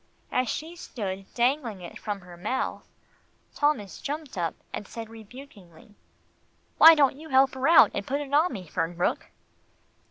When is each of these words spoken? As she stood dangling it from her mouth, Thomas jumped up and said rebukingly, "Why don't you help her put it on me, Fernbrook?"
As 0.31 0.49
she 0.49 0.75
stood 0.75 1.31
dangling 1.35 1.81
it 1.81 1.99
from 1.99 2.21
her 2.21 2.35
mouth, 2.35 2.87
Thomas 3.53 4.01
jumped 4.01 4.35
up 4.35 4.55
and 4.73 4.87
said 4.87 5.09
rebukingly, 5.11 5.93
"Why 6.79 6.95
don't 6.95 7.17
you 7.19 7.29
help 7.29 7.53
her 7.53 7.61
put 8.01 8.19
it 8.19 8.33
on 8.33 8.51
me, 8.51 8.65
Fernbrook?" 8.67 9.27